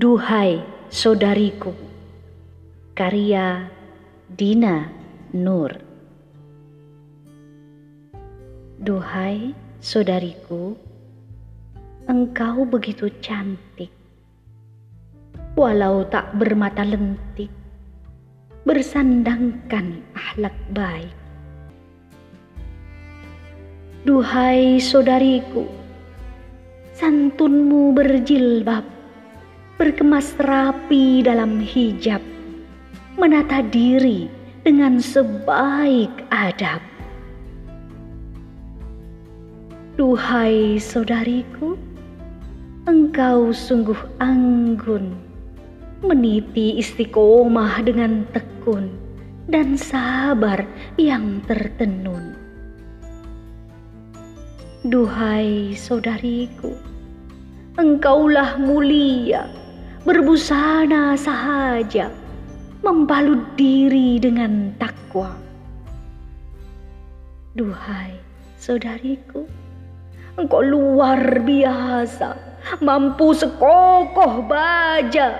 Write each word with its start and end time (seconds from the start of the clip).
Duhai 0.00 0.64
saudariku, 0.88 1.76
karya 2.96 3.68
Dina 4.32 4.88
Nur. 5.36 5.76
Duhai 8.80 9.52
saudariku, 9.76 10.72
engkau 12.08 12.64
begitu 12.64 13.12
cantik, 13.20 13.92
walau 15.52 16.08
tak 16.08 16.32
bermata 16.32 16.80
lentik, 16.80 17.52
bersandangkan 18.64 20.00
akhlak 20.16 20.56
baik. 20.72 21.12
Duhai 24.08 24.80
saudariku, 24.80 25.68
santunmu 26.96 27.92
berjilbab, 27.92 28.99
berkemas 29.80 30.36
rapi 30.44 31.24
dalam 31.24 31.56
hijab, 31.56 32.20
menata 33.16 33.64
diri 33.64 34.28
dengan 34.60 35.00
sebaik 35.00 36.12
adab. 36.28 36.84
Duhai 39.96 40.76
saudariku, 40.76 41.80
engkau 42.84 43.56
sungguh 43.56 43.96
anggun, 44.20 45.16
meniti 46.04 46.76
istiqomah 46.76 47.80
dengan 47.80 48.28
tekun 48.36 48.92
dan 49.48 49.80
sabar 49.80 50.60
yang 51.00 51.40
tertenun. 51.48 52.36
Duhai 54.84 55.72
saudariku, 55.72 56.76
engkaulah 57.80 58.60
mulia 58.60 59.48
berbusana 60.00 61.12
sahaja, 61.12 62.08
membalut 62.80 63.44
diri 63.60 64.16
dengan 64.16 64.72
takwa. 64.80 65.36
Duhai 67.52 68.16
saudariku, 68.56 69.44
engkau 70.40 70.64
luar 70.64 71.44
biasa, 71.44 72.32
mampu 72.80 73.36
sekokoh 73.36 74.48
baja, 74.48 75.36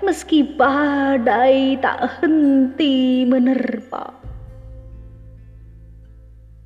meski 0.00 0.40
badai 0.56 1.76
tak 1.76 2.24
henti 2.24 3.28
menerpa. 3.28 4.16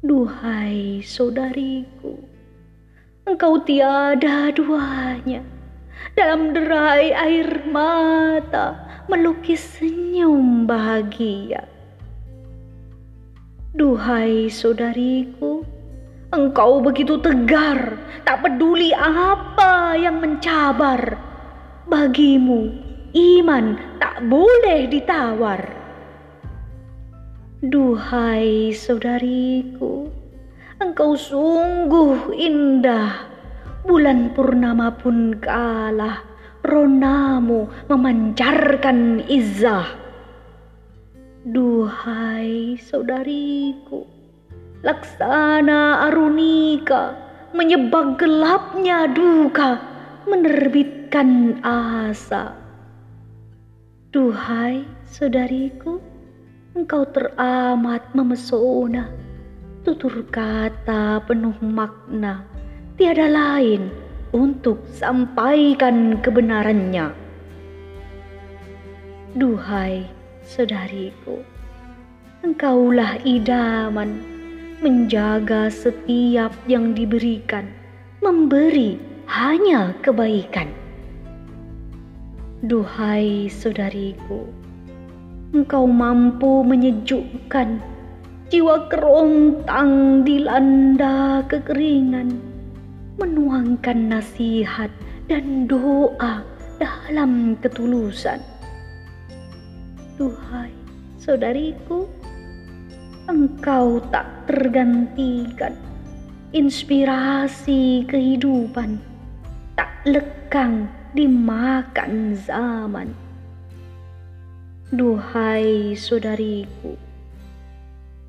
Duhai 0.06 1.02
saudariku, 1.02 2.22
engkau 3.26 3.58
tiada 3.66 4.54
duanya 4.54 5.42
dalam 6.16 6.56
derai 6.56 7.12
air 7.12 7.64
mata 7.68 8.80
melukis 9.06 9.60
senyum 9.76 10.64
bahagia. 10.64 11.68
Duhai 13.76 14.48
saudariku, 14.48 15.60
engkau 16.32 16.80
begitu 16.80 17.20
tegar, 17.20 18.00
tak 18.24 18.40
peduli 18.40 18.96
apa 18.96 19.92
yang 20.00 20.24
mencabar. 20.24 21.20
Bagimu, 21.84 22.72
iman 23.12 23.76
tak 24.00 24.24
boleh 24.24 24.88
ditawar. 24.88 25.60
Duhai 27.60 28.72
saudariku, 28.72 30.08
engkau 30.80 31.12
sungguh 31.12 32.32
indah 32.32 33.35
bulan 33.86 34.34
purnama 34.34 34.92
pun 34.98 35.38
kalah. 35.38 36.26
Ronamu 36.66 37.70
memancarkan 37.86 39.22
izah. 39.30 39.86
Duhai 41.46 42.74
saudariku 42.82 44.02
laksana 44.82 46.10
arunika 46.10 47.14
menyebab 47.54 48.18
gelapnya 48.18 49.06
duka 49.06 49.78
menerbitkan 50.26 51.62
asa. 51.62 52.50
Duhai 54.10 54.82
saudariku 55.06 56.02
engkau 56.74 57.06
teramat 57.14 58.10
memesona 58.10 59.06
tutur 59.86 60.26
kata 60.34 61.22
penuh 61.30 61.54
makna 61.62 62.55
tiada 62.96 63.28
lain 63.28 63.92
untuk 64.32 64.80
sampaikan 64.88 66.16
kebenarannya. 66.24 67.12
Duhai 69.36 70.08
saudariku, 70.40 71.44
engkaulah 72.40 73.20
idaman 73.20 74.16
menjaga 74.80 75.68
setiap 75.68 76.56
yang 76.64 76.96
diberikan, 76.96 77.68
memberi 78.24 78.96
hanya 79.28 79.92
kebaikan. 80.00 80.72
Duhai 82.64 83.52
saudariku, 83.52 84.48
engkau 85.52 85.84
mampu 85.84 86.64
menyejukkan 86.64 87.76
jiwa 88.48 88.88
kerontang 88.88 90.24
dilanda 90.24 91.44
kekeringan 91.44 92.55
menuangkan 93.16 94.12
nasihat 94.12 94.92
dan 95.26 95.64
doa 95.64 96.44
dalam 96.76 97.56
ketulusan. 97.64 98.40
Duhai 100.16 100.72
saudariku, 101.20 102.08
engkau 103.28 104.00
tak 104.08 104.48
tergantikan 104.48 105.76
inspirasi 106.56 108.08
kehidupan 108.08 108.96
tak 109.76 109.92
lekang 110.08 110.88
dimakan 111.12 112.32
zaman. 112.32 113.12
Duhai 114.88 115.92
saudariku, 115.98 116.96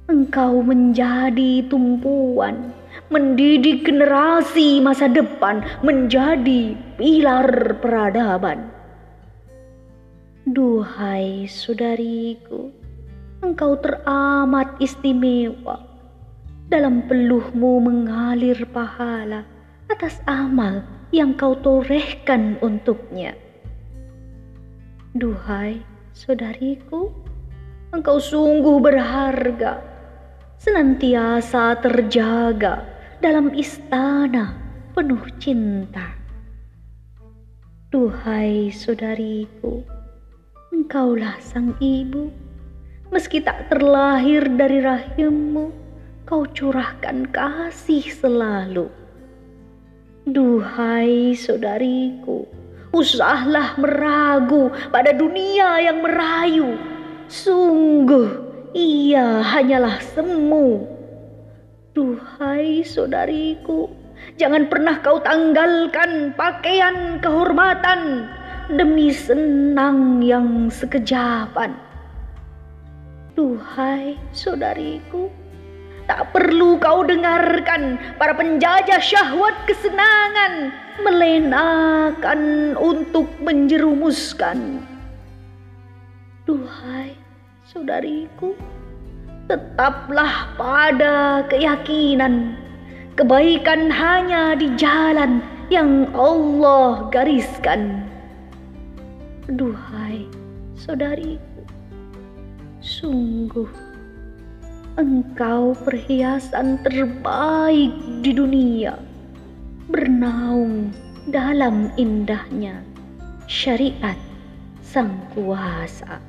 engkau 0.08 0.64
menjadi 0.64 1.68
tumpuan 1.68 2.72
mendidik 3.12 3.88
generasi 3.88 4.80
masa 4.80 5.08
depan 5.08 5.64
menjadi 5.84 6.76
pilar 6.96 7.76
peradaban. 7.80 8.72
Duhai 10.48 11.48
saudariku, 11.52 12.72
engkau 13.44 13.76
teramat 13.84 14.80
istimewa. 14.80 15.84
Dalam 16.68 17.08
peluhmu 17.08 17.80
mengalir 17.80 18.68
pahala 18.72 19.48
atas 19.88 20.20
amal 20.28 20.84
yang 21.16 21.32
kau 21.36 21.56
torehkan 21.60 22.60
untuknya. 22.60 23.36
Duhai 25.16 25.80
saudariku, 26.12 27.12
engkau 27.96 28.20
sungguh 28.20 28.84
berharga, 28.84 29.80
senantiasa 30.58 31.78
terjaga 31.78 32.82
dalam 33.22 33.54
istana 33.54 34.58
penuh 34.98 35.22
cinta. 35.38 36.18
Duhai 37.94 38.74
saudariku, 38.74 39.86
engkaulah 40.74 41.38
sang 41.40 41.78
ibu, 41.80 42.34
meski 43.14 43.40
tak 43.40 43.70
terlahir 43.72 44.44
dari 44.58 44.84
rahimmu, 44.84 45.72
kau 46.28 46.44
curahkan 46.52 47.30
kasih 47.32 48.04
selalu. 48.12 48.92
Duhai 50.28 51.32
saudariku, 51.38 52.44
usahlah 52.92 53.80
meragu 53.80 54.74
pada 54.92 55.16
dunia 55.16 55.80
yang 55.80 56.04
merayu. 56.04 56.76
Sungguh, 57.32 58.47
ia 58.78 59.42
hanyalah 59.42 59.98
semu 60.14 60.86
Duhai 61.98 62.86
saudariku, 62.86 63.90
jangan 64.38 64.70
pernah 64.70 65.02
kau 65.02 65.18
tanggalkan 65.18 66.38
pakaian 66.38 67.18
kehormatan 67.18 68.30
demi 68.70 69.10
senang 69.10 70.22
yang 70.22 70.70
sekejapan. 70.70 71.74
Duhai 73.34 74.14
saudariku, 74.30 75.34
tak 76.06 76.30
perlu 76.38 76.78
kau 76.78 77.02
dengarkan 77.02 77.98
para 78.22 78.38
penjajah 78.38 79.02
syahwat 79.02 79.58
kesenangan 79.66 80.70
melenakan 81.02 82.78
untuk 82.78 83.26
menjerumuskan. 83.42 84.86
Duhai 86.46 87.27
saudariku, 87.68 88.56
tetaplah 89.52 90.56
pada 90.56 91.44
keyakinan 91.52 92.56
kebaikan 93.20 93.92
hanya 93.92 94.56
di 94.56 94.72
jalan 94.80 95.44
yang 95.68 96.08
Allah 96.16 97.12
gariskan. 97.12 98.08
Duhai 99.52 100.32
saudariku, 100.80 101.68
sungguh 102.80 103.68
engkau 104.96 105.76
perhiasan 105.84 106.80
terbaik 106.88 107.92
di 108.24 108.32
dunia, 108.32 108.96
bernaung 109.92 110.96
dalam 111.28 111.92
indahnya 112.00 112.80
syariat 113.44 114.16
Sang 114.80 115.20
Kuasa. 115.36 116.27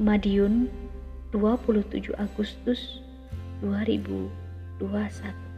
Madiun 0.00 0.72
27 1.36 2.16
Agustus 2.16 3.04
2021 3.60 5.49